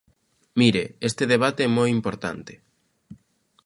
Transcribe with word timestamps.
Mire, 0.59 0.83
este 1.09 1.23
debate 1.33 1.61
é 1.67 1.73
moi 1.77 1.89
importante. 1.97 2.53